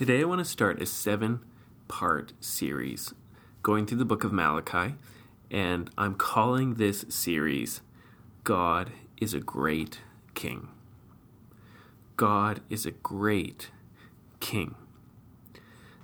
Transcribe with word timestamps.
Today, 0.00 0.22
I 0.22 0.24
want 0.24 0.38
to 0.38 0.46
start 0.46 0.80
a 0.80 0.86
seven 0.86 1.40
part 1.86 2.32
series 2.40 3.12
going 3.62 3.84
through 3.84 3.98
the 3.98 4.06
book 4.06 4.24
of 4.24 4.32
Malachi, 4.32 4.94
and 5.50 5.90
I'm 5.98 6.14
calling 6.14 6.76
this 6.76 7.04
series 7.10 7.82
God 8.42 8.92
is 9.20 9.34
a 9.34 9.40
Great 9.40 10.00
King. 10.32 10.68
God 12.16 12.62
is 12.70 12.86
a 12.86 12.92
great 12.92 13.68
King. 14.40 14.74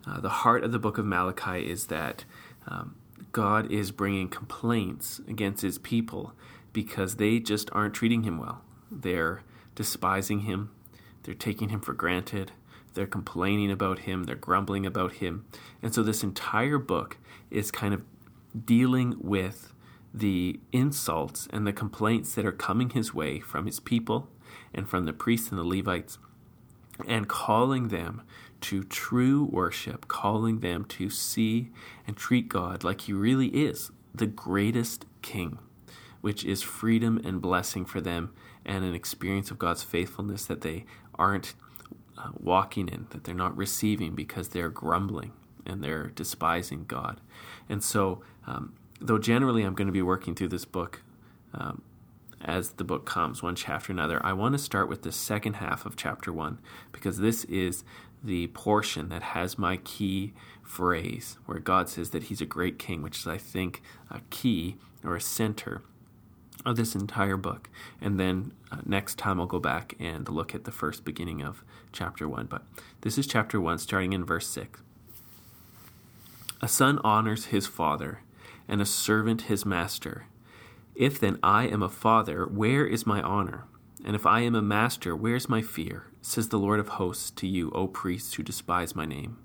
Uh, 0.06 0.20
the 0.20 0.28
heart 0.28 0.62
of 0.62 0.72
the 0.72 0.78
book 0.78 0.98
of 0.98 1.06
Malachi 1.06 1.66
is 1.66 1.86
that 1.86 2.26
um, 2.66 2.96
God 3.32 3.72
is 3.72 3.92
bringing 3.92 4.28
complaints 4.28 5.22
against 5.26 5.62
his 5.62 5.78
people 5.78 6.34
because 6.74 7.16
they 7.16 7.38
just 7.38 7.70
aren't 7.72 7.94
treating 7.94 8.24
him 8.24 8.36
well. 8.36 8.60
They're 8.90 9.40
despising 9.74 10.40
him, 10.40 10.70
they're 11.22 11.34
taking 11.34 11.70
him 11.70 11.80
for 11.80 11.94
granted 11.94 12.52
they're 12.96 13.06
complaining 13.06 13.70
about 13.70 14.00
him, 14.00 14.24
they're 14.24 14.34
grumbling 14.34 14.84
about 14.84 15.12
him. 15.14 15.44
And 15.80 15.94
so 15.94 16.02
this 16.02 16.24
entire 16.24 16.78
book 16.78 17.18
is 17.50 17.70
kind 17.70 17.94
of 17.94 18.02
dealing 18.64 19.14
with 19.20 19.72
the 20.12 20.58
insults 20.72 21.46
and 21.52 21.66
the 21.66 21.72
complaints 21.72 22.34
that 22.34 22.46
are 22.46 22.52
coming 22.52 22.90
his 22.90 23.14
way 23.14 23.38
from 23.38 23.66
his 23.66 23.78
people 23.78 24.28
and 24.74 24.88
from 24.88 25.04
the 25.04 25.12
priests 25.12 25.50
and 25.50 25.58
the 25.58 25.64
Levites 25.64 26.18
and 27.06 27.28
calling 27.28 27.88
them 27.88 28.22
to 28.62 28.82
true 28.82 29.44
worship, 29.52 30.08
calling 30.08 30.60
them 30.60 30.84
to 30.86 31.10
see 31.10 31.70
and 32.06 32.16
treat 32.16 32.48
God 32.48 32.82
like 32.82 33.02
he 33.02 33.12
really 33.12 33.48
is 33.48 33.90
the 34.14 34.26
greatest 34.26 35.04
king, 35.20 35.58
which 36.22 36.44
is 36.44 36.62
freedom 36.62 37.20
and 37.22 37.42
blessing 37.42 37.84
for 37.84 38.00
them 38.00 38.32
and 38.64 38.84
an 38.84 38.94
experience 38.94 39.50
of 39.50 39.58
God's 39.58 39.82
faithfulness 39.82 40.46
that 40.46 40.62
they 40.62 40.86
aren't 41.14 41.54
uh, 42.18 42.30
walking 42.38 42.88
in, 42.88 43.06
that 43.10 43.24
they're 43.24 43.34
not 43.34 43.56
receiving 43.56 44.14
because 44.14 44.48
they're 44.48 44.68
grumbling 44.68 45.32
and 45.64 45.82
they're 45.82 46.08
despising 46.08 46.84
God. 46.86 47.20
And 47.68 47.82
so, 47.82 48.22
um, 48.46 48.74
though 49.00 49.18
generally 49.18 49.62
I'm 49.62 49.74
going 49.74 49.88
to 49.88 49.92
be 49.92 50.02
working 50.02 50.34
through 50.34 50.48
this 50.48 50.64
book 50.64 51.02
um, 51.52 51.82
as 52.40 52.70
the 52.72 52.84
book 52.84 53.06
comes, 53.06 53.42
one 53.42 53.56
chapter 53.56 53.92
another, 53.92 54.24
I 54.24 54.32
want 54.32 54.52
to 54.52 54.58
start 54.58 54.88
with 54.88 55.02
the 55.02 55.12
second 55.12 55.54
half 55.54 55.86
of 55.86 55.96
chapter 55.96 56.32
one 56.32 56.58
because 56.92 57.18
this 57.18 57.44
is 57.44 57.84
the 58.22 58.48
portion 58.48 59.08
that 59.08 59.22
has 59.22 59.58
my 59.58 59.78
key 59.78 60.32
phrase 60.62 61.38
where 61.46 61.58
God 61.58 61.88
says 61.88 62.10
that 62.10 62.24
He's 62.24 62.40
a 62.40 62.46
great 62.46 62.78
king, 62.78 63.02
which 63.02 63.18
is, 63.18 63.26
I 63.26 63.38
think, 63.38 63.82
a 64.10 64.20
key 64.30 64.76
or 65.04 65.16
a 65.16 65.20
center 65.20 65.82
of 66.66 66.76
this 66.76 66.94
entire 66.94 67.36
book. 67.36 67.70
And 68.00 68.18
then 68.18 68.52
uh, 68.70 68.78
next 68.84 69.16
time 69.16 69.40
I'll 69.40 69.46
go 69.46 69.60
back 69.60 69.94
and 69.98 70.28
look 70.28 70.54
at 70.54 70.64
the 70.64 70.72
first 70.72 71.04
beginning 71.04 71.42
of 71.42 71.64
chapter 71.92 72.28
1. 72.28 72.46
But 72.46 72.62
this 73.02 73.16
is 73.16 73.26
chapter 73.26 73.60
1, 73.60 73.78
starting 73.78 74.12
in 74.12 74.24
verse 74.24 74.48
6. 74.48 74.82
A 76.60 76.68
son 76.68 76.98
honors 77.04 77.46
his 77.46 77.66
father, 77.66 78.20
and 78.66 78.82
a 78.82 78.86
servant 78.86 79.42
his 79.42 79.64
master. 79.64 80.26
If 80.94 81.20
then 81.20 81.38
I 81.42 81.66
am 81.68 81.82
a 81.82 81.88
father, 81.88 82.46
where 82.46 82.84
is 82.84 83.06
my 83.06 83.22
honor? 83.22 83.64
And 84.04 84.16
if 84.16 84.26
I 84.26 84.40
am 84.40 84.54
a 84.54 84.62
master, 84.62 85.14
where's 85.14 85.48
my 85.48 85.62
fear? 85.62 86.06
Says 86.22 86.48
the 86.48 86.58
Lord 86.58 86.80
of 86.80 86.88
hosts 86.88 87.30
to 87.32 87.46
you, 87.46 87.70
O 87.72 87.86
priests 87.86 88.34
who 88.34 88.42
despise 88.42 88.96
my 88.96 89.04
name. 89.04 89.38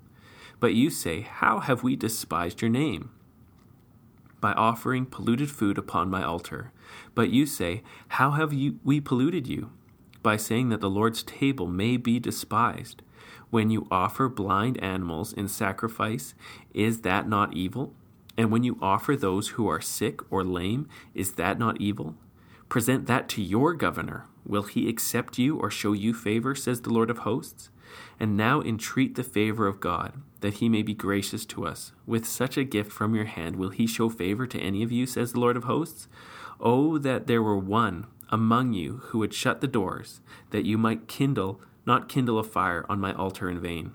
But 0.58 0.74
you 0.74 0.90
say, 0.90 1.20
How 1.20 1.60
have 1.60 1.82
we 1.82 1.94
despised 1.96 2.62
your 2.62 2.70
name? 2.70 3.10
By 4.42 4.52
offering 4.52 5.06
polluted 5.06 5.50
food 5.50 5.78
upon 5.78 6.10
my 6.10 6.22
altar. 6.22 6.72
But 7.14 7.30
you 7.30 7.46
say, 7.46 7.82
How 8.08 8.32
have 8.32 8.52
you, 8.52 8.78
we 8.84 9.00
polluted 9.00 9.46
you? 9.46 9.70
By 10.22 10.36
saying 10.36 10.68
that 10.68 10.82
the 10.82 10.90
Lord's 10.90 11.22
table 11.22 11.66
may 11.66 11.96
be 11.96 12.20
despised. 12.20 13.00
When 13.48 13.70
you 13.70 13.86
offer 13.90 14.28
blind 14.28 14.82
animals 14.82 15.32
in 15.32 15.48
sacrifice, 15.48 16.34
is 16.74 17.00
that 17.00 17.28
not 17.28 17.54
evil? 17.54 17.94
And 18.36 18.50
when 18.50 18.64
you 18.64 18.78
offer 18.82 19.16
those 19.16 19.50
who 19.50 19.68
are 19.68 19.80
sick 19.80 20.20
or 20.30 20.42
lame, 20.42 20.88
is 21.14 21.32
that 21.34 21.58
not 21.58 21.80
evil? 21.80 22.16
Present 22.68 23.06
that 23.06 23.28
to 23.30 23.42
your 23.42 23.74
governor. 23.74 24.26
Will 24.44 24.64
he 24.64 24.88
accept 24.88 25.38
you 25.38 25.56
or 25.58 25.70
show 25.70 25.92
you 25.92 26.12
favor, 26.12 26.54
says 26.54 26.80
the 26.80 26.92
Lord 26.92 27.10
of 27.10 27.18
hosts? 27.18 27.70
And 28.18 28.36
now 28.36 28.60
entreat 28.60 29.14
the 29.14 29.24
favor 29.24 29.66
of 29.66 29.80
God, 29.80 30.20
that 30.40 30.54
he 30.54 30.68
may 30.68 30.82
be 30.82 30.94
gracious 30.94 31.44
to 31.46 31.66
us. 31.66 31.92
With 32.06 32.26
such 32.26 32.56
a 32.56 32.64
gift 32.64 32.92
from 32.92 33.14
your 33.14 33.24
hand, 33.24 33.56
will 33.56 33.70
he 33.70 33.86
show 33.86 34.08
favor 34.08 34.46
to 34.46 34.58
any 34.58 34.82
of 34.82 34.92
you, 34.92 35.06
says 35.06 35.32
the 35.32 35.40
Lord 35.40 35.56
of 35.56 35.64
hosts? 35.64 36.08
Oh, 36.60 36.98
that 36.98 37.26
there 37.26 37.42
were 37.42 37.58
one 37.58 38.06
among 38.30 38.72
you 38.72 39.02
who 39.06 39.18
would 39.18 39.34
shut 39.34 39.60
the 39.60 39.66
doors, 39.66 40.20
that 40.50 40.64
you 40.64 40.78
might 40.78 41.08
kindle, 41.08 41.60
not 41.84 42.08
kindle 42.08 42.38
a 42.38 42.44
fire 42.44 42.86
on 42.88 43.00
my 43.00 43.12
altar 43.14 43.50
in 43.50 43.60
vain. 43.60 43.92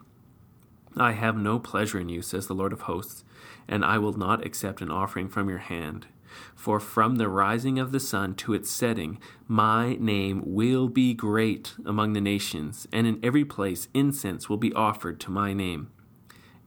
I 0.96 1.12
have 1.14 1.38
no 1.38 1.60
pleasure 1.60 2.00
in 2.00 2.10
you, 2.10 2.22
says 2.22 2.48
the 2.48 2.54
Lord 2.54 2.74
of 2.74 2.82
hosts, 2.82 3.24
and 3.68 3.84
I 3.84 3.98
will 3.98 4.14
not 4.14 4.46
accept 4.46 4.82
an 4.82 4.92
offering 4.92 5.30
from 5.30 5.50
your 5.50 5.60
hand. 5.60 6.08
For 6.56 6.80
from 6.80 7.16
the 7.16 7.30
rising 7.30 7.80
of 7.80 7.92
the 7.92 8.00
sun 8.00 8.36
to 8.36 8.54
its 8.54 8.70
setting, 8.70 9.20
my 9.48 9.96
name 10.00 10.42
will 10.46 10.88
be 10.88 11.14
great 11.14 11.74
among 11.86 12.14
the 12.14 12.22
nations, 12.22 12.88
and 12.92 13.08
in 13.08 13.20
every 13.24 13.46
place 13.46 13.88
incense 13.94 14.50
will 14.50 14.58
be 14.58 14.74
offered 14.74 15.20
to 15.22 15.32
my 15.32 15.54
name, 15.54 15.90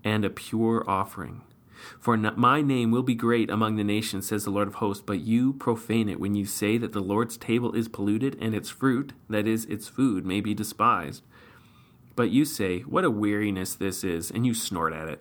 and 0.04 0.24
a 0.24 0.30
pure 0.30 0.84
offering. 0.88 1.42
For 1.98 2.16
my 2.16 2.60
name 2.60 2.90
will 2.90 3.02
be 3.02 3.14
great 3.14 3.48
among 3.48 3.76
the 3.76 3.84
nations, 3.84 4.28
says 4.28 4.44
the 4.44 4.50
Lord 4.50 4.68
of 4.68 4.74
hosts, 4.76 5.02
but 5.06 5.20
you 5.20 5.54
profane 5.54 6.08
it 6.08 6.20
when 6.20 6.34
you 6.34 6.44
say 6.44 6.76
that 6.76 6.92
the 6.92 7.00
Lord's 7.00 7.36
table 7.36 7.72
is 7.72 7.88
polluted, 7.88 8.36
and 8.40 8.54
its 8.54 8.68
fruit, 8.68 9.12
that 9.28 9.46
is, 9.46 9.64
its 9.64 9.88
food, 9.88 10.26
may 10.26 10.40
be 10.40 10.52
despised. 10.52 11.22
But 12.16 12.30
you 12.30 12.44
say, 12.44 12.80
What 12.80 13.04
a 13.04 13.10
weariness 13.10 13.74
this 13.74 14.04
is, 14.04 14.30
and 14.30 14.46
you 14.46 14.52
snort 14.52 14.92
at 14.92 15.08
it 15.08 15.20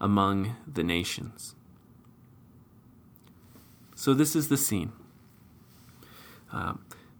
among 0.00 0.56
the 0.66 0.82
nations. 0.82 1.54
So, 3.94 4.12
this 4.14 4.36
is 4.36 4.48
the 4.48 4.56
scene. 4.56 4.92
Uh, 6.52 6.74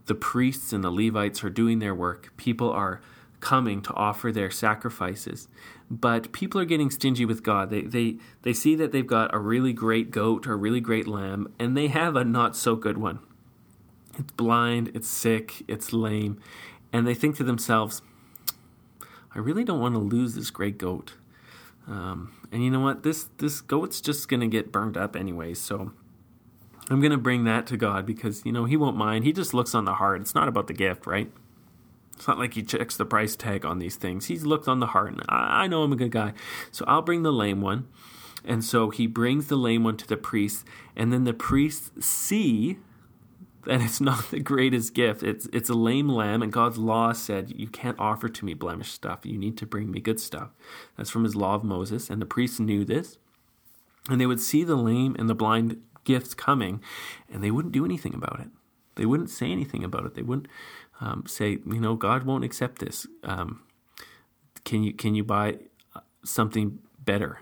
the 0.07 0.15
priests 0.15 0.73
and 0.73 0.85
the 0.85 0.91
Levites 0.91 1.43
are 1.43 1.51
doing 1.51 1.79
their 1.79 1.95
work. 1.95 2.37
People 2.37 2.71
are 2.71 3.01
coming 3.41 3.83
to 3.83 3.93
offer 3.95 4.33
their 4.33 4.51
sacrifices. 4.51 5.49
But 5.91 6.33
people 6.33 6.61
are 6.61 6.65
getting 6.65 6.91
stingy 6.91 7.25
with 7.25 7.43
God. 7.43 7.71
They, 7.71 7.83
they, 7.83 8.17
they 8.43 8.53
see 8.53 8.75
that 8.77 8.93
they've 8.93 9.07
got 9.07 9.35
a 9.35 9.39
really 9.39 9.73
great 9.73 10.11
goat 10.11 10.47
or 10.47 10.55
a 10.55 10.57
really 10.57 10.81
great 10.81 11.07
lamb, 11.07 11.53
and 11.59 11.77
they 11.77 11.89
have 11.89 12.17
a 12.17 12.25
not 12.25 12.57
so 12.57 12.75
good 12.75 12.99
one. 12.99 13.21
It's 14.19 14.33
blind, 14.33 14.91
it's 14.95 15.09
sick, 15.09 15.63
it's 15.69 15.93
lame, 15.93 16.41
and 16.93 17.07
they 17.07 17.15
think 17.15 17.37
to 17.37 17.45
themselves, 17.45 18.03
I 19.35 19.39
really 19.39 19.65
don't 19.65 19.81
want 19.81 19.95
to 19.95 20.01
lose 20.01 20.35
this 20.35 20.51
great 20.51 20.79
goat. 20.79 21.15
Um, 21.89 22.33
and 22.51 22.65
you 22.65 22.71
know 22.71 22.81
what? 22.81 23.03
This 23.03 23.29
this 23.39 23.61
goat's 23.61 24.01
just 24.01 24.29
gonna 24.29 24.49
get 24.49 24.73
burned 24.73 24.97
up 24.97 25.17
anyway. 25.17 25.55
So 25.55 25.93
I'm 26.91 27.01
gonna 27.01 27.19
bring 27.19 27.45
that 27.45 27.67
to 27.69 27.77
God 27.77 28.07
because 28.07 28.45
you 28.45 28.53
know 28.53 28.65
He 28.65 28.77
won't 28.77 28.97
mind. 28.97 29.25
He 29.25 29.33
just 29.33 29.55
looks 29.55 29.75
on 29.75 29.85
the 29.85 29.95
heart. 29.95 30.21
It's 30.21 30.35
not 30.35 30.49
about 30.49 30.67
the 30.67 30.75
gift, 30.75 31.07
right? 31.07 31.31
It's 32.17 32.27
not 32.27 32.39
like 32.39 32.55
he 32.55 32.63
checks 32.63 32.97
the 32.97 33.05
price 33.05 33.37
tag 33.37 33.67
on 33.67 33.79
these 33.79 33.97
things. 33.97 34.27
He's 34.27 34.47
looked 34.47 34.69
on 34.69 34.81
the 34.81 34.87
heart, 34.87 35.13
and 35.13 35.23
I, 35.29 35.65
I 35.65 35.67
know 35.67 35.83
I'm 35.83 35.93
a 35.93 35.97
good 35.97 36.11
guy. 36.11 36.33
So 36.73 36.85
I'll 36.89 37.03
bring 37.03 37.23
the 37.23 37.33
lame 37.33 37.61
one. 37.61 37.89
And 38.43 38.65
so 38.65 38.91
he 38.91 39.07
brings 39.07 39.49
the 39.49 39.57
lame 39.57 39.85
one 39.85 39.97
to 39.99 40.07
the 40.07 40.17
priest, 40.17 40.65
and 40.95 41.13
then 41.13 41.25
the 41.25 41.35
priests 41.35 42.07
see 42.07 42.79
that 43.67 43.81
it's 43.81 44.01
not 44.01 44.31
the 44.31 44.41
greatest 44.41 44.95
gift. 44.95 45.23
It's 45.23 45.47
it's 45.53 45.69
a 45.69 45.75
lame 45.75 46.09
lamb, 46.09 46.43
and 46.43 46.53
God's 46.53 46.79
law 46.79 47.13
said 47.13 47.53
you 47.55 47.69
can't 47.69 47.99
offer 47.99 48.29
to 48.29 48.45
me 48.45 48.55
blemished 48.55 48.95
stuff. 48.95 49.21
You 49.25 49.39
need 49.39 49.57
to 49.59 49.67
bring 49.67 49.91
me 49.91 50.01
good 50.01 50.21
stuff. 50.21 50.51
That's 50.97 51.11
from 51.11 51.25
His 51.25 51.37
law 51.37 51.55
of 51.55 51.65
Moses, 51.65 52.11
and 52.11 52.21
the 52.21 52.27
priests 52.27 52.59
knew 52.59 52.85
this, 52.85 53.19
and 54.09 54.21
they 54.21 54.27
would 54.27 54.41
see 54.41 54.65
the 54.65 54.77
lame 54.77 55.15
and 55.19 55.29
the 55.29 55.35
blind 55.35 55.83
gifts 56.05 56.35
coming, 56.35 56.81
and 57.33 57.43
they 57.43 57.51
wouldn't 57.51 57.75
do 57.75 57.85
anything 57.85 58.15
about 58.15 58.41
it. 58.41 58.49
They 58.95 59.05
wouldn't 59.05 59.31
say 59.31 59.53
anything 59.53 59.85
about 59.85 60.07
it. 60.07 60.15
They 60.15 60.23
wouldn't 60.23 60.49
um, 61.01 61.25
say, 61.27 61.59
you 61.67 61.81
know, 61.81 61.95
God 61.95 62.25
won't 62.25 62.45
accept 62.45 62.79
this. 62.79 63.07
Um, 63.23 63.63
can 64.65 64.83
you 64.83 64.93
can 64.93 65.15
you 65.15 65.25
buy 65.25 65.59
something 66.25 66.79
better? 67.05 67.41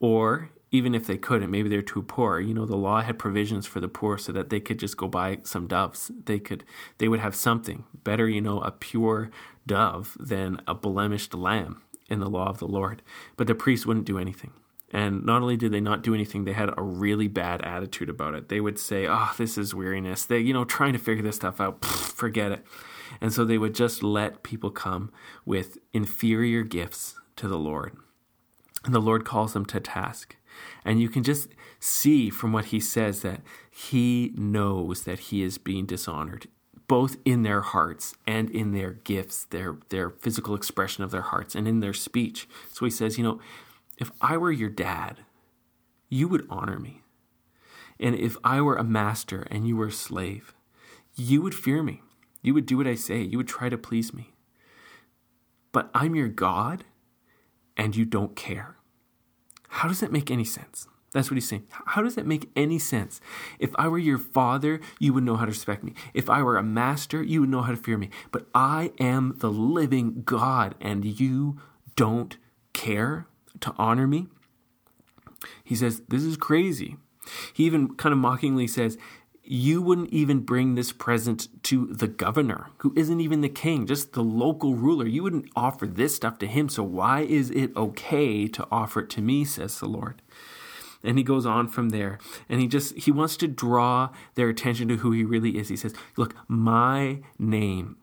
Or 0.00 0.50
even 0.74 0.92
if 0.92 1.06
they 1.06 1.16
couldn't, 1.16 1.52
maybe 1.52 1.68
they're 1.68 1.92
too 1.94 2.02
poor. 2.02 2.40
You 2.40 2.52
know, 2.52 2.66
the 2.66 2.76
law 2.88 3.00
had 3.00 3.16
provisions 3.16 3.64
for 3.64 3.78
the 3.80 3.94
poor 3.98 4.18
so 4.18 4.32
that 4.32 4.50
they 4.50 4.58
could 4.58 4.80
just 4.80 4.96
go 4.96 5.06
buy 5.06 5.38
some 5.44 5.68
doves. 5.68 6.10
They 6.26 6.40
could, 6.40 6.64
they 6.98 7.08
would 7.08 7.20
have 7.20 7.36
something 7.36 7.84
better. 8.02 8.28
You 8.28 8.40
know, 8.40 8.58
a 8.60 8.72
pure 8.72 9.30
dove 9.66 10.16
than 10.18 10.60
a 10.66 10.74
blemished 10.74 11.32
lamb. 11.32 11.74
in 12.10 12.20
the 12.20 12.28
law 12.28 12.48
of 12.48 12.58
the 12.58 12.68
Lord. 12.68 13.02
But 13.36 13.46
the 13.46 13.54
priests 13.54 13.86
wouldn't 13.86 14.06
do 14.06 14.18
anything. 14.18 14.52
And 14.90 15.24
not 15.24 15.42
only 15.42 15.56
did 15.56 15.72
they 15.72 15.80
not 15.80 16.02
do 16.02 16.14
anything, 16.14 16.44
they 16.44 16.52
had 16.52 16.70
a 16.76 16.82
really 16.82 17.28
bad 17.28 17.62
attitude 17.62 18.08
about 18.08 18.34
it. 18.34 18.48
They 18.48 18.60
would 18.60 18.78
say, 18.78 19.06
"Oh, 19.08 19.32
this 19.36 19.58
is 19.58 19.74
weariness." 19.74 20.24
They, 20.26 20.38
you 20.38 20.52
know, 20.52 20.64
trying 20.64 20.92
to 20.92 20.98
figure 20.98 21.22
this 21.22 21.36
stuff 21.36 21.60
out. 21.60 21.80
Pfft, 21.80 22.12
forget 22.12 22.52
it. 22.52 22.64
And 23.20 23.32
so 23.32 23.44
they 23.44 23.58
would 23.58 23.74
just 23.74 24.02
let 24.02 24.42
people 24.42 24.70
come 24.70 25.10
with 25.44 25.78
inferior 25.92 26.62
gifts 26.62 27.16
to 27.36 27.48
the 27.48 27.58
Lord. 27.58 27.96
And 28.84 28.94
the 28.94 29.00
Lord 29.00 29.24
calls 29.24 29.52
them 29.52 29.64
to 29.66 29.80
task. 29.80 30.36
And 30.84 31.00
you 31.00 31.08
can 31.08 31.22
just 31.22 31.48
see 31.80 32.28
from 32.28 32.52
what 32.52 32.66
he 32.66 32.80
says 32.80 33.22
that 33.22 33.40
he 33.70 34.32
knows 34.36 35.04
that 35.04 35.18
he 35.18 35.42
is 35.42 35.58
being 35.58 35.86
dishonored 35.86 36.46
both 36.86 37.16
in 37.24 37.42
their 37.42 37.60
hearts 37.60 38.14
and 38.26 38.50
in 38.50 38.72
their 38.72 38.92
gifts, 38.92 39.46
their 39.46 39.78
their 39.88 40.10
physical 40.10 40.54
expression 40.54 41.02
of 41.02 41.10
their 41.10 41.22
hearts 41.22 41.54
and 41.54 41.66
in 41.66 41.80
their 41.80 41.94
speech. 41.94 42.48
So 42.72 42.84
he 42.84 42.90
says, 42.90 43.16
you 43.16 43.24
know, 43.24 43.40
if 43.98 44.10
I 44.20 44.36
were 44.36 44.52
your 44.52 44.70
dad, 44.70 45.20
you 46.08 46.28
would 46.28 46.46
honor 46.50 46.78
me. 46.78 47.02
And 47.98 48.14
if 48.14 48.36
I 48.44 48.60
were 48.60 48.76
a 48.76 48.84
master 48.84 49.46
and 49.50 49.66
you 49.66 49.76
were 49.76 49.86
a 49.86 49.92
slave, 49.92 50.54
you 51.16 51.40
would 51.42 51.54
fear 51.54 51.82
me. 51.82 52.02
You 52.42 52.52
would 52.54 52.66
do 52.66 52.76
what 52.76 52.86
I 52.86 52.96
say. 52.96 53.22
You 53.22 53.38
would 53.38 53.48
try 53.48 53.68
to 53.68 53.78
please 53.78 54.12
me. 54.12 54.34
But 55.72 55.90
I'm 55.94 56.14
your 56.14 56.28
God 56.28 56.84
and 57.76 57.96
you 57.96 58.04
don't 58.04 58.36
care. 58.36 58.76
How 59.74 59.88
does 59.88 59.98
that 60.00 60.12
make 60.12 60.30
any 60.30 60.44
sense? 60.44 60.86
That's 61.12 61.30
what 61.30 61.34
he's 61.34 61.48
saying. 61.48 61.66
How 61.86 62.00
does 62.00 62.14
that 62.14 62.26
make 62.26 62.48
any 62.54 62.78
sense? 62.78 63.20
If 63.58 63.70
I 63.76 63.88
were 63.88 63.98
your 63.98 64.18
father, 64.18 64.80
you 65.00 65.12
would 65.12 65.24
know 65.24 65.34
how 65.34 65.46
to 65.46 65.50
respect 65.50 65.82
me. 65.82 65.94
If 66.12 66.30
I 66.30 66.42
were 66.42 66.56
a 66.56 66.62
master, 66.62 67.22
you 67.24 67.40
would 67.40 67.50
know 67.50 67.62
how 67.62 67.72
to 67.72 67.76
fear 67.76 67.98
me. 67.98 68.10
But 68.30 68.46
I 68.54 68.92
am 69.00 69.34
the 69.38 69.50
living 69.50 70.22
God, 70.24 70.76
and 70.80 71.04
you 71.04 71.60
don't 71.96 72.36
care 72.72 73.26
to 73.60 73.74
honor 73.76 74.06
me? 74.06 74.28
He 75.64 75.74
says, 75.74 76.02
This 76.08 76.22
is 76.22 76.36
crazy. 76.36 76.96
He 77.52 77.64
even 77.64 77.96
kind 77.96 78.12
of 78.12 78.18
mockingly 78.18 78.68
says, 78.68 78.96
you 79.44 79.82
wouldn't 79.82 80.10
even 80.10 80.40
bring 80.40 80.74
this 80.74 80.90
present 80.92 81.48
to 81.64 81.86
the 81.86 82.08
governor, 82.08 82.70
who 82.78 82.94
isn't 82.96 83.20
even 83.20 83.42
the 83.42 83.48
king, 83.48 83.86
just 83.86 84.14
the 84.14 84.22
local 84.22 84.74
ruler. 84.74 85.06
You 85.06 85.22
wouldn't 85.22 85.50
offer 85.54 85.86
this 85.86 86.16
stuff 86.16 86.38
to 86.38 86.46
him. 86.46 86.68
So 86.68 86.82
why 86.82 87.20
is 87.20 87.50
it 87.50 87.76
okay 87.76 88.48
to 88.48 88.66
offer 88.70 89.00
it 89.00 89.10
to 89.10 89.20
me, 89.20 89.44
says 89.44 89.78
the 89.78 89.86
Lord? 89.86 90.22
And 91.02 91.18
he 91.18 91.24
goes 91.24 91.44
on 91.44 91.68
from 91.68 91.90
there. 91.90 92.18
And 92.48 92.60
he 92.62 92.66
just 92.66 92.96
he 92.96 93.10
wants 93.10 93.36
to 93.38 93.46
draw 93.46 94.08
their 94.34 94.48
attention 94.48 94.88
to 94.88 94.96
who 94.96 95.12
he 95.12 95.24
really 95.24 95.58
is. 95.58 95.68
He 95.68 95.76
says, 95.76 95.94
Look, 96.16 96.34
my 96.48 97.18
name 97.38 97.98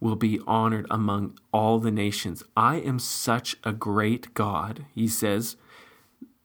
will 0.00 0.16
be 0.16 0.40
honored 0.46 0.86
among 0.90 1.38
all 1.52 1.78
the 1.78 1.90
nations. 1.90 2.42
I 2.56 2.76
am 2.76 2.98
such 2.98 3.56
a 3.62 3.72
great 3.72 4.32
God, 4.32 4.86
he 4.94 5.06
says, 5.06 5.56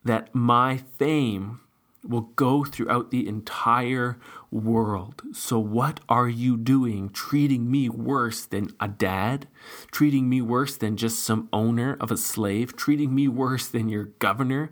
that 0.04 0.36
my 0.36 0.78
fame 0.78 1.61
will 2.04 2.22
go 2.36 2.64
throughout 2.64 3.12
the 3.12 3.28
entire 3.28 4.18
world. 4.50 5.22
So, 5.34 5.60
what 5.60 6.00
are 6.10 6.28
you 6.28 6.58
doing? 6.58 7.10
Treating 7.10 7.70
me 7.70 7.90
worse 7.90 8.46
than 8.46 8.70
a 8.80 8.88
dad? 8.88 9.48
Treating 9.92 10.28
me 10.28 10.42
worse 10.42 10.76
than 10.76 10.98
just 10.98 11.20
some 11.20 11.48
owner 11.54 11.98
of 12.00 12.12
a 12.12 12.18
slave? 12.18 12.76
Treating 12.76 13.14
me 13.14 13.28
worse 13.28 13.68
than 13.68 13.90
your 13.90 14.06
governor? 14.20 14.70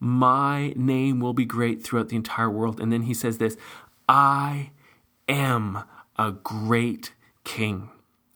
My 0.00 0.72
name 0.76 1.20
will 1.20 1.32
be 1.32 1.44
great 1.44 1.82
throughout 1.82 2.08
the 2.08 2.16
entire 2.16 2.50
world. 2.50 2.80
And 2.80 2.92
then 2.92 3.02
he 3.02 3.14
says 3.14 3.38
this 3.38 3.56
I 4.08 4.70
am 5.28 5.84
a 6.18 6.32
great 6.32 7.12
king 7.44 7.90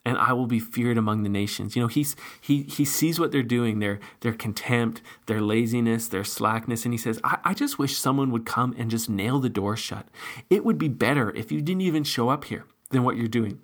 and 0.08 0.16
I 0.16 0.32
will 0.32 0.46
be 0.46 0.58
feared 0.58 0.96
among 0.96 1.22
the 1.22 1.28
nations. 1.28 1.76
You 1.76 1.82
know, 1.82 1.88
he's 1.88 2.16
he 2.40 2.62
he 2.62 2.86
sees 2.86 3.20
what 3.20 3.30
they're 3.30 3.42
doing, 3.42 3.78
their 3.78 4.00
their 4.20 4.32
contempt, 4.32 5.02
their 5.26 5.42
laziness, 5.42 6.08
their 6.08 6.24
slackness, 6.24 6.86
and 6.86 6.94
he 6.94 6.98
says, 6.98 7.20
I, 7.22 7.36
I 7.44 7.52
just 7.52 7.78
wish 7.78 7.98
someone 7.98 8.30
would 8.30 8.46
come 8.46 8.74
and 8.78 8.90
just 8.90 9.10
nail 9.10 9.38
the 9.38 9.50
door 9.50 9.76
shut. 9.76 10.08
It 10.48 10.64
would 10.64 10.78
be 10.78 10.88
better 10.88 11.30
if 11.36 11.52
you 11.52 11.60
didn't 11.60 11.82
even 11.82 12.04
show 12.04 12.30
up 12.30 12.44
here 12.44 12.64
than 12.88 13.04
what 13.04 13.18
you're 13.18 13.28
doing. 13.28 13.60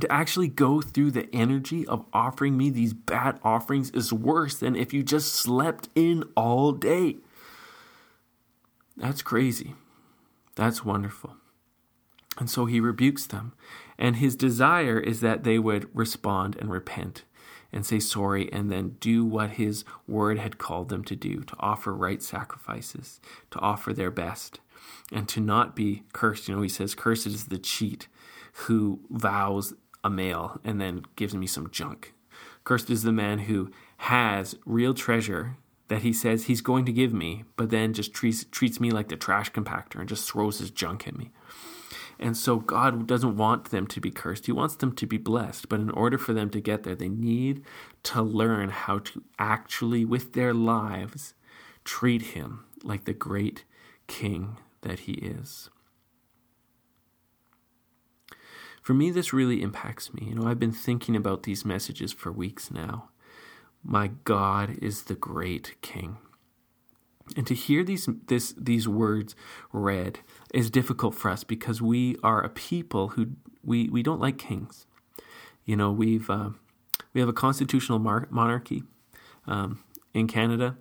To 0.00 0.12
actually 0.12 0.48
go 0.48 0.80
through 0.80 1.12
the 1.12 1.32
energy 1.32 1.86
of 1.86 2.04
offering 2.12 2.56
me 2.56 2.70
these 2.70 2.92
bad 2.92 3.38
offerings 3.44 3.90
is 3.90 4.12
worse 4.12 4.58
than 4.58 4.74
if 4.74 4.92
you 4.92 5.04
just 5.04 5.32
slept 5.32 5.88
in 5.94 6.24
all 6.36 6.72
day. 6.72 7.18
That's 8.96 9.22
crazy. 9.22 9.74
That's 10.56 10.84
wonderful. 10.84 11.36
And 12.36 12.50
so 12.50 12.66
he 12.66 12.80
rebukes 12.80 13.26
them. 13.26 13.52
And 13.98 14.16
his 14.16 14.36
desire 14.36 15.00
is 15.00 15.20
that 15.20 15.44
they 15.44 15.58
would 15.58 15.88
respond 15.94 16.56
and 16.56 16.70
repent 16.70 17.24
and 17.72 17.84
say 17.84 17.98
sorry 17.98 18.50
and 18.52 18.70
then 18.70 18.96
do 19.00 19.24
what 19.24 19.50
his 19.50 19.84
word 20.06 20.38
had 20.38 20.58
called 20.58 20.88
them 20.88 21.04
to 21.04 21.16
do 21.16 21.42
to 21.42 21.56
offer 21.58 21.92
right 21.92 22.22
sacrifices, 22.22 23.20
to 23.50 23.58
offer 23.58 23.92
their 23.92 24.10
best, 24.10 24.60
and 25.12 25.28
to 25.28 25.40
not 25.40 25.76
be 25.76 26.04
cursed. 26.12 26.48
You 26.48 26.56
know, 26.56 26.62
he 26.62 26.68
says, 26.68 26.94
Cursed 26.94 27.26
is 27.26 27.46
the 27.46 27.58
cheat 27.58 28.08
who 28.52 29.00
vows 29.10 29.74
a 30.02 30.10
male 30.10 30.60
and 30.64 30.80
then 30.80 31.02
gives 31.16 31.34
me 31.34 31.46
some 31.46 31.70
junk. 31.70 32.14
Cursed 32.64 32.90
is 32.90 33.02
the 33.02 33.12
man 33.12 33.40
who 33.40 33.70
has 33.98 34.54
real 34.64 34.94
treasure 34.94 35.56
that 35.88 36.02
he 36.02 36.12
says 36.12 36.44
he's 36.44 36.60
going 36.60 36.84
to 36.84 36.92
give 36.92 37.12
me, 37.12 37.44
but 37.56 37.70
then 37.70 37.94
just 37.94 38.12
treats, 38.12 38.44
treats 38.44 38.78
me 38.78 38.90
like 38.90 39.08
the 39.08 39.16
trash 39.16 39.50
compactor 39.52 39.98
and 39.98 40.08
just 40.08 40.30
throws 40.30 40.58
his 40.58 40.70
junk 40.70 41.08
at 41.08 41.16
me. 41.16 41.30
And 42.20 42.36
so 42.36 42.56
God 42.56 43.06
doesn't 43.06 43.36
want 43.36 43.66
them 43.66 43.86
to 43.86 44.00
be 44.00 44.10
cursed. 44.10 44.46
He 44.46 44.52
wants 44.52 44.74
them 44.74 44.92
to 44.92 45.06
be 45.06 45.18
blessed. 45.18 45.68
But 45.68 45.80
in 45.80 45.90
order 45.90 46.18
for 46.18 46.32
them 46.32 46.50
to 46.50 46.60
get 46.60 46.82
there, 46.82 46.96
they 46.96 47.08
need 47.08 47.62
to 48.04 48.22
learn 48.22 48.70
how 48.70 48.98
to 49.00 49.22
actually, 49.38 50.04
with 50.04 50.32
their 50.32 50.52
lives, 50.52 51.34
treat 51.84 52.22
Him 52.22 52.64
like 52.82 53.04
the 53.04 53.12
great 53.12 53.64
King 54.08 54.56
that 54.82 55.00
He 55.00 55.12
is. 55.12 55.70
For 58.82 58.94
me, 58.94 59.10
this 59.10 59.32
really 59.32 59.62
impacts 59.62 60.12
me. 60.14 60.26
You 60.28 60.34
know, 60.34 60.48
I've 60.48 60.58
been 60.58 60.72
thinking 60.72 61.14
about 61.14 61.42
these 61.44 61.64
messages 61.64 62.12
for 62.12 62.32
weeks 62.32 62.70
now. 62.70 63.10
My 63.84 64.08
God 64.24 64.76
is 64.80 65.02
the 65.04 65.14
great 65.14 65.80
King. 65.82 66.18
And 67.36 67.46
to 67.46 67.54
hear 67.54 67.84
these 67.84 68.08
this 68.26 68.54
these 68.56 68.88
words 68.88 69.34
read 69.72 70.20
is 70.52 70.70
difficult 70.70 71.14
for 71.14 71.30
us 71.30 71.44
because 71.44 71.82
we 71.82 72.16
are 72.22 72.42
a 72.42 72.48
people 72.48 73.08
who 73.08 73.30
we, 73.64 73.88
we 73.88 74.02
don't 74.02 74.20
like 74.20 74.38
kings. 74.38 74.86
You 75.64 75.76
know, 75.76 75.90
we've 75.90 76.28
uh, 76.30 76.50
we 77.12 77.20
have 77.20 77.28
a 77.28 77.34
constitutional 77.34 77.98
mar- 77.98 78.28
monarchy 78.30 78.82
um, 79.46 79.82
in 80.14 80.26
Canada. 80.26 80.76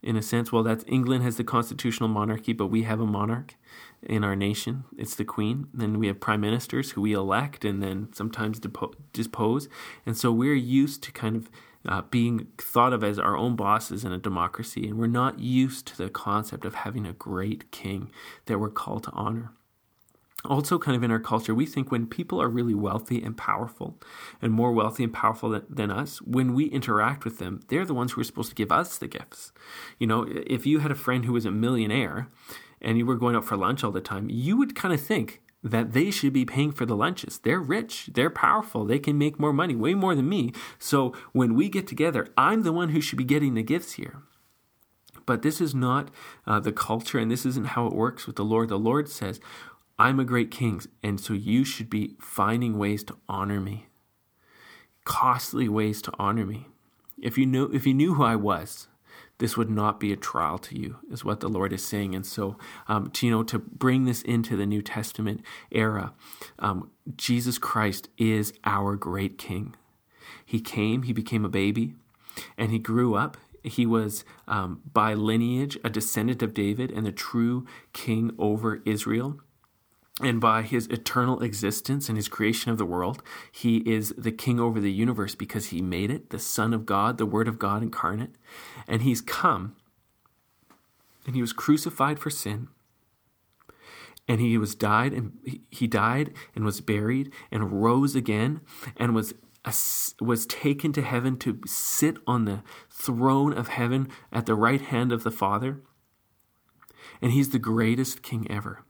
In 0.00 0.16
a 0.16 0.22
sense, 0.22 0.52
well, 0.52 0.62
that's 0.62 0.84
England 0.86 1.24
has 1.24 1.38
the 1.38 1.44
constitutional 1.44 2.08
monarchy, 2.08 2.52
but 2.52 2.68
we 2.68 2.84
have 2.84 3.00
a 3.00 3.06
monarch 3.06 3.56
in 4.00 4.22
our 4.22 4.36
nation. 4.36 4.84
It's 4.96 5.16
the 5.16 5.24
Queen. 5.24 5.66
Then 5.74 5.98
we 5.98 6.06
have 6.06 6.20
prime 6.20 6.40
ministers 6.40 6.92
who 6.92 7.00
we 7.00 7.12
elect 7.12 7.64
and 7.64 7.82
then 7.82 8.08
sometimes 8.12 8.60
depo- 8.60 8.94
dispose. 9.12 9.68
And 10.06 10.16
so 10.16 10.30
we're 10.30 10.54
used 10.54 11.02
to 11.02 11.12
kind 11.12 11.34
of 11.34 11.50
uh, 11.88 12.02
being 12.02 12.46
thought 12.58 12.92
of 12.92 13.02
as 13.02 13.18
our 13.18 13.36
own 13.36 13.56
bosses 13.56 14.04
in 14.04 14.12
a 14.12 14.18
democracy, 14.18 14.86
and 14.86 14.98
we're 14.98 15.06
not 15.06 15.40
used 15.40 15.86
to 15.86 15.96
the 15.96 16.10
concept 16.10 16.64
of 16.64 16.74
having 16.74 17.06
a 17.06 17.14
great 17.14 17.72
king 17.72 18.10
that 18.44 18.58
we're 18.58 18.68
called 18.68 19.04
to 19.04 19.10
honor. 19.12 19.52
Also, 20.44 20.78
kind 20.78 20.96
of 20.96 21.02
in 21.02 21.10
our 21.10 21.18
culture, 21.18 21.54
we 21.54 21.66
think 21.66 21.90
when 21.90 22.06
people 22.06 22.40
are 22.40 22.48
really 22.48 22.74
wealthy 22.74 23.20
and 23.22 23.36
powerful, 23.36 23.98
and 24.40 24.52
more 24.52 24.70
wealthy 24.70 25.02
and 25.02 25.12
powerful 25.12 25.50
than, 25.50 25.64
than 25.68 25.90
us, 25.90 26.22
when 26.22 26.54
we 26.54 26.66
interact 26.66 27.24
with 27.24 27.38
them, 27.38 27.60
they're 27.68 27.84
the 27.84 27.94
ones 27.94 28.12
who 28.12 28.20
are 28.20 28.24
supposed 28.24 28.50
to 28.50 28.54
give 28.54 28.70
us 28.70 28.98
the 28.98 29.08
gifts. 29.08 29.52
You 29.98 30.06
know, 30.06 30.26
if 30.46 30.64
you 30.64 30.78
had 30.78 30.92
a 30.92 30.94
friend 30.94 31.24
who 31.24 31.32
was 31.32 31.44
a 31.44 31.50
millionaire 31.50 32.28
and 32.80 32.98
you 32.98 33.06
were 33.06 33.16
going 33.16 33.34
out 33.34 33.46
for 33.46 33.56
lunch 33.56 33.82
all 33.82 33.90
the 33.90 34.00
time, 34.00 34.28
you 34.30 34.56
would 34.56 34.76
kind 34.76 34.94
of 34.94 35.00
think, 35.00 35.40
that 35.62 35.92
they 35.92 36.10
should 36.10 36.32
be 36.32 36.44
paying 36.44 36.72
for 36.72 36.86
the 36.86 36.96
lunches. 36.96 37.38
They're 37.38 37.60
rich, 37.60 38.10
they're 38.12 38.30
powerful, 38.30 38.84
they 38.84 38.98
can 38.98 39.18
make 39.18 39.40
more 39.40 39.52
money, 39.52 39.74
way 39.74 39.94
more 39.94 40.14
than 40.14 40.28
me. 40.28 40.52
So 40.78 41.14
when 41.32 41.54
we 41.54 41.68
get 41.68 41.86
together, 41.86 42.28
I'm 42.36 42.62
the 42.62 42.72
one 42.72 42.90
who 42.90 43.00
should 43.00 43.18
be 43.18 43.24
getting 43.24 43.54
the 43.54 43.62
gifts 43.62 43.94
here. 43.94 44.22
But 45.26 45.42
this 45.42 45.60
is 45.60 45.74
not 45.74 46.10
uh, 46.46 46.60
the 46.60 46.72
culture, 46.72 47.18
and 47.18 47.30
this 47.30 47.44
isn't 47.44 47.68
how 47.68 47.86
it 47.86 47.92
works 47.92 48.26
with 48.26 48.36
the 48.36 48.44
Lord. 48.44 48.68
The 48.68 48.78
Lord 48.78 49.08
says, 49.08 49.40
I'm 49.98 50.20
a 50.20 50.24
great 50.24 50.50
king, 50.50 50.80
and 51.02 51.20
so 51.20 51.34
you 51.34 51.64
should 51.64 51.90
be 51.90 52.16
finding 52.20 52.78
ways 52.78 53.02
to 53.04 53.16
honor 53.28 53.60
me, 53.60 53.88
costly 55.04 55.68
ways 55.68 56.00
to 56.02 56.12
honor 56.18 56.46
me. 56.46 56.68
If 57.20 57.36
you 57.36 57.46
knew, 57.46 57.68
if 57.72 57.84
you 57.86 57.94
knew 57.94 58.14
who 58.14 58.22
I 58.22 58.36
was, 58.36 58.86
this 59.38 59.56
would 59.56 59.70
not 59.70 60.00
be 60.00 60.12
a 60.12 60.16
trial 60.16 60.58
to 60.58 60.78
you, 60.78 60.96
is 61.10 61.24
what 61.24 61.40
the 61.40 61.48
Lord 61.48 61.72
is 61.72 61.84
saying. 61.84 62.14
And 62.14 62.26
so, 62.26 62.56
um, 62.88 63.10
to, 63.10 63.26
you 63.26 63.32
know, 63.32 63.42
to 63.44 63.58
bring 63.58 64.04
this 64.04 64.22
into 64.22 64.56
the 64.56 64.66
New 64.66 64.82
Testament 64.82 65.42
era, 65.70 66.12
um, 66.58 66.90
Jesus 67.16 67.58
Christ 67.58 68.08
is 68.18 68.52
our 68.64 68.96
great 68.96 69.38
King. 69.38 69.74
He 70.44 70.60
came, 70.60 71.02
he 71.02 71.12
became 71.12 71.44
a 71.44 71.48
baby, 71.48 71.94
and 72.56 72.70
he 72.70 72.78
grew 72.78 73.14
up. 73.14 73.36
He 73.62 73.86
was 73.86 74.24
um, 74.46 74.80
by 74.92 75.14
lineage 75.14 75.78
a 75.84 75.90
descendant 75.90 76.42
of 76.42 76.54
David 76.54 76.90
and 76.90 77.04
the 77.04 77.12
true 77.12 77.66
king 77.92 78.32
over 78.38 78.80
Israel. 78.84 79.40
And 80.20 80.40
by 80.40 80.62
his 80.62 80.88
eternal 80.88 81.40
existence 81.42 82.08
and 82.08 82.18
his 82.18 82.28
creation 82.28 82.72
of 82.72 82.78
the 82.78 82.84
world, 82.84 83.22
he 83.52 83.78
is 83.78 84.12
the 84.18 84.32
king 84.32 84.58
over 84.58 84.80
the 84.80 84.90
universe 84.90 85.36
because 85.36 85.66
he 85.66 85.80
made 85.80 86.10
it, 86.10 86.30
the 86.30 86.40
Son 86.40 86.74
of 86.74 86.86
God, 86.86 87.18
the 87.18 87.26
Word 87.26 87.46
of 87.46 87.58
God 87.58 87.82
incarnate. 87.82 88.34
And 88.88 89.02
he's 89.02 89.20
come 89.20 89.76
and 91.24 91.36
he 91.36 91.40
was 91.40 91.52
crucified 91.52 92.18
for 92.18 92.30
sin. 92.30 92.68
And 94.26 94.40
he 94.40 94.58
was 94.58 94.74
died 94.74 95.12
and 95.12 95.60
he 95.70 95.86
died 95.86 96.34
and 96.54 96.64
was 96.64 96.80
buried 96.80 97.32
and 97.52 97.82
rose 97.82 98.14
again 98.14 98.60
and 98.96 99.14
was 99.14 99.34
was 100.20 100.46
taken 100.46 100.92
to 100.94 101.02
heaven 101.02 101.36
to 101.36 101.60
sit 101.66 102.16
on 102.26 102.46
the 102.46 102.62
throne 102.90 103.52
of 103.52 103.68
heaven 103.68 104.08
at 104.32 104.46
the 104.46 104.54
right 104.54 104.80
hand 104.80 105.12
of 105.12 105.22
the 105.22 105.30
Father. 105.30 105.82
And 107.20 107.32
he's 107.32 107.50
the 107.50 107.58
greatest 107.58 108.22
king 108.22 108.46
ever. 108.50 108.84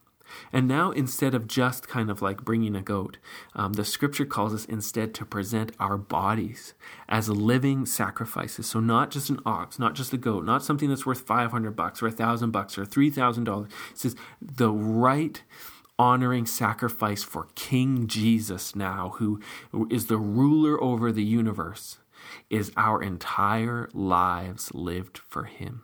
And 0.53 0.69
now, 0.69 0.91
instead 0.91 1.35
of 1.35 1.47
just 1.47 1.89
kind 1.89 2.11
of 2.11 2.23
like 2.23 2.45
bringing 2.45 2.77
a 2.77 2.83
goat, 2.83 3.19
um, 3.55 3.75
the 3.75 3.85
scripture 3.85 4.27
calls 4.27 4.55
us 4.55 4.65
instead 4.65 5.15
to 5.15 5.25
present 5.25 5.73
our 5.79 5.97
bodies 5.97 6.75
as 7.09 7.29
living 7.29 7.87
sacrifices. 7.87 8.67
So, 8.67 8.81
not 8.81 9.11
just 9.11 9.31
an 9.31 9.41
ox, 9.45 9.79
not 9.79 9.95
just 9.95 10.13
a 10.13 10.19
goat, 10.19 10.45
not 10.45 10.63
something 10.63 10.89
that's 10.89 11.07
worth 11.07 11.21
500 11.21 11.73
bucks 11.73 12.03
or 12.03 12.07
a 12.07 12.13
thousand 12.13 12.51
bucks 12.51 12.79
or 12.79 12.85
$3,000. 12.85 13.67
It 13.67 13.73
says 13.95 14.17
the 14.41 14.71
right 14.71 15.43
honoring 15.99 16.47
sacrifice 16.47 17.25
for 17.25 17.49
King 17.55 18.07
Jesus 18.07 18.77
now, 18.77 19.15
who 19.17 19.41
is 19.91 20.07
the 20.07 20.19
ruler 20.19 20.83
over 20.83 21.11
the 21.11 21.25
universe, 21.25 21.99
is 22.51 22.73
our 22.77 23.03
entire 23.03 23.89
lives 23.93 24.73
lived 24.75 25.19
for 25.19 25.45
him 25.45 25.83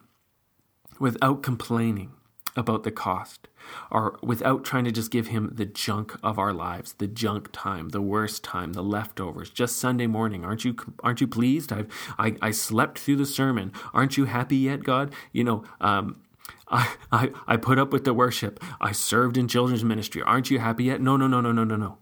without 0.98 1.42
complaining 1.42 2.12
about 2.56 2.84
the 2.84 2.90
cost 2.90 3.48
or 3.90 4.18
without 4.22 4.64
trying 4.64 4.84
to 4.84 4.92
just 4.92 5.10
give 5.10 5.28
him 5.28 5.50
the 5.52 5.64
junk 5.64 6.14
of 6.22 6.38
our 6.38 6.52
lives 6.52 6.92
the 6.94 7.06
junk 7.06 7.48
time 7.52 7.88
the 7.90 8.00
worst 8.00 8.44
time 8.44 8.72
the 8.72 8.82
leftovers 8.82 9.50
just 9.50 9.76
sunday 9.76 10.06
morning 10.06 10.44
aren't 10.44 10.64
you 10.64 10.76
aren't 11.02 11.20
you 11.20 11.26
pleased 11.26 11.72
I've, 11.72 11.88
i 12.18 12.36
i 12.40 12.50
slept 12.50 12.98
through 12.98 13.16
the 13.16 13.26
sermon 13.26 13.72
aren't 13.92 14.16
you 14.16 14.26
happy 14.26 14.56
yet 14.56 14.84
god 14.84 15.12
you 15.32 15.44
know 15.44 15.64
um, 15.80 16.20
I, 16.68 16.94
I, 17.12 17.30
I 17.46 17.56
put 17.56 17.78
up 17.78 17.92
with 17.92 18.04
the 18.04 18.14
worship. 18.14 18.62
I 18.80 18.92
served 18.92 19.36
in 19.36 19.48
children's 19.48 19.84
ministry. 19.84 20.22
Aren't 20.22 20.50
you 20.50 20.58
happy 20.58 20.84
yet? 20.84 21.00
No, 21.00 21.16
no, 21.16 21.26
no, 21.26 21.40
no, 21.40 21.52
no, 21.52 21.64
no, 21.64 21.76
no. 21.76 21.98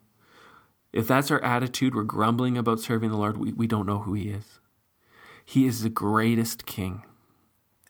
If 0.92 1.06
that's 1.06 1.30
our 1.30 1.42
attitude, 1.42 1.94
we're 1.94 2.02
grumbling 2.02 2.58
about 2.58 2.80
serving 2.80 3.10
the 3.10 3.16
Lord, 3.16 3.36
we, 3.36 3.52
we 3.52 3.66
don't 3.66 3.86
know 3.86 4.00
who 4.00 4.14
He 4.14 4.30
is. 4.30 4.60
He 5.44 5.66
is 5.66 5.82
the 5.82 5.88
greatest 5.90 6.66
King 6.66 7.02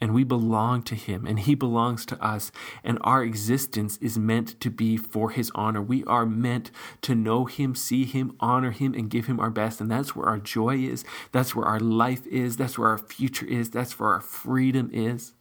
and 0.02 0.12
we 0.12 0.24
belong 0.24 0.82
to 0.82 0.96
him 0.96 1.28
and 1.28 1.38
he 1.38 1.54
belongs 1.54 2.04
to 2.04 2.20
us 2.20 2.50
and 2.82 2.98
our 3.02 3.22
existence 3.22 3.98
is 3.98 4.18
meant 4.18 4.58
to 4.58 4.68
be 4.68 4.96
for 4.96 5.30
his 5.30 5.52
honor. 5.54 5.80
We 5.80 6.02
are 6.06 6.26
meant 6.26 6.72
to 7.02 7.14
know 7.14 7.44
him 7.44 7.76
see 7.76 8.04
him 8.04 8.34
honor 8.40 8.72
him 8.72 8.94
and 8.94 9.08
give 9.08 9.26
him 9.26 9.38
our 9.38 9.48
best 9.48 9.80
and 9.80 9.88
that's 9.88 10.16
where 10.16 10.26
our 10.26 10.40
joy 10.40 10.78
is 10.78 11.04
that's 11.30 11.54
where 11.54 11.66
our 11.66 11.78
life 11.78 12.26
is 12.26 12.56
that's 12.56 12.76
where 12.76 12.88
our 12.88 12.98
future 12.98 13.46
is 13.46 13.70
that's 13.70 14.00
where 14.00 14.08
our 14.08 14.20
freedom 14.20 14.90
is. 14.92 15.34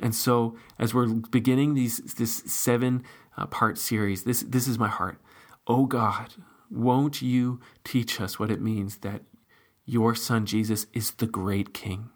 And 0.00 0.16
so 0.16 0.56
as 0.76 0.92
we're 0.92 1.06
beginning 1.06 1.74
these 1.74 1.98
this 2.14 2.38
seven 2.46 3.04
uh, 3.38 3.46
part 3.46 3.78
series 3.78 4.24
this 4.24 4.42
this 4.42 4.66
is 4.66 4.80
my 4.80 4.88
heart. 4.88 5.20
Oh 5.68 5.86
god 5.86 6.34
won't 6.72 7.22
you 7.22 7.60
teach 7.84 8.20
us 8.20 8.36
what 8.36 8.50
it 8.50 8.60
means 8.60 8.96
that 8.98 9.22
your 9.86 10.12
son 10.14 10.44
jesus 10.44 10.86
is 10.92 11.12
the 11.12 11.26
great 11.26 11.72
king 11.72 12.10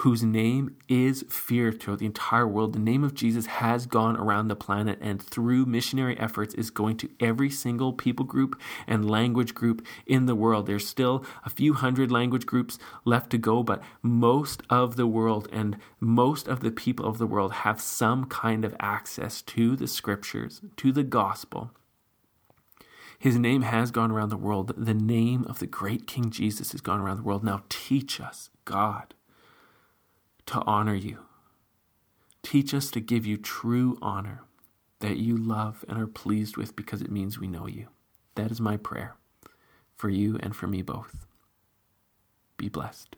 whose 0.00 0.22
name 0.22 0.76
is 0.88 1.24
feared 1.30 1.80
throughout 1.80 2.00
the 2.00 2.06
entire 2.06 2.46
world. 2.46 2.74
The 2.74 2.78
name 2.78 3.02
of 3.02 3.14
Jesus 3.14 3.46
has 3.46 3.86
gone 3.86 4.14
around 4.18 4.48
the 4.48 4.54
planet 4.54 4.98
and 5.00 5.22
through 5.22 5.64
missionary 5.64 6.18
efforts 6.20 6.54
is 6.54 6.68
going 6.68 6.98
to 6.98 7.08
every 7.18 7.48
single 7.48 7.94
people 7.94 8.26
group 8.26 8.60
and 8.86 9.08
language 9.08 9.54
group 9.54 9.86
in 10.06 10.26
the 10.26 10.34
world. 10.34 10.66
There's 10.66 10.86
still 10.86 11.24
a 11.46 11.50
few 11.50 11.72
hundred 11.72 12.10
language 12.10 12.44
groups 12.44 12.78
left 13.06 13.30
to 13.30 13.38
go, 13.38 13.62
but 13.62 13.82
most 14.02 14.62
of 14.68 14.96
the 14.96 15.06
world 15.06 15.48
and 15.50 15.78
most 15.98 16.46
of 16.46 16.60
the 16.60 16.70
people 16.70 17.06
of 17.06 17.16
the 17.16 17.26
world 17.26 17.52
have 17.52 17.80
some 17.80 18.26
kind 18.26 18.66
of 18.66 18.76
access 18.78 19.40
to 19.42 19.76
the 19.76 19.88
scriptures, 19.88 20.60
to 20.76 20.92
the 20.92 21.04
gospel. 21.04 21.70
His 23.18 23.38
name 23.38 23.62
has 23.62 23.90
gone 23.90 24.10
around 24.10 24.28
the 24.28 24.36
world. 24.36 24.74
The 24.76 24.92
name 24.92 25.46
of 25.48 25.58
the 25.58 25.66
great 25.66 26.06
King 26.06 26.30
Jesus 26.30 26.72
has 26.72 26.82
gone 26.82 27.00
around 27.00 27.16
the 27.16 27.22
world. 27.22 27.42
Now 27.42 27.62
teach 27.70 28.20
us, 28.20 28.50
God, 28.66 29.14
to 30.46 30.62
honor 30.66 30.94
you. 30.94 31.18
Teach 32.42 32.72
us 32.72 32.90
to 32.92 33.00
give 33.00 33.26
you 33.26 33.36
true 33.36 33.98
honor 34.00 34.42
that 35.00 35.16
you 35.16 35.36
love 35.36 35.84
and 35.88 35.98
are 35.98 36.06
pleased 36.06 36.56
with 36.56 36.76
because 36.76 37.02
it 37.02 37.10
means 37.10 37.38
we 37.38 37.48
know 37.48 37.66
you. 37.66 37.88
That 38.34 38.50
is 38.50 38.60
my 38.60 38.76
prayer 38.76 39.16
for 39.96 40.08
you 40.08 40.38
and 40.40 40.54
for 40.54 40.66
me 40.66 40.82
both. 40.82 41.26
Be 42.56 42.68
blessed. 42.68 43.16